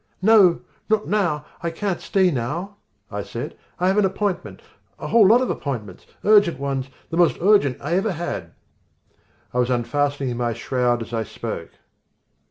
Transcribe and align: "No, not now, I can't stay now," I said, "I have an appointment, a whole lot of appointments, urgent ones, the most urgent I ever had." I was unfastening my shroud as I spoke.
"No, 0.23 0.61
not 0.89 1.07
now, 1.07 1.45
I 1.61 1.69
can't 1.69 2.01
stay 2.01 2.31
now," 2.31 2.77
I 3.11 3.21
said, 3.21 3.55
"I 3.79 3.87
have 3.87 3.99
an 3.99 4.05
appointment, 4.05 4.63
a 4.97 5.05
whole 5.05 5.27
lot 5.27 5.41
of 5.41 5.51
appointments, 5.51 6.07
urgent 6.25 6.57
ones, 6.57 6.87
the 7.11 7.17
most 7.17 7.37
urgent 7.39 7.77
I 7.79 7.93
ever 7.97 8.13
had." 8.13 8.49
I 9.53 9.59
was 9.59 9.69
unfastening 9.69 10.35
my 10.37 10.53
shroud 10.53 11.03
as 11.03 11.13
I 11.13 11.21
spoke. 11.21 11.69